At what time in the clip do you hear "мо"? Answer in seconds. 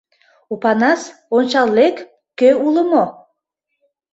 2.91-3.03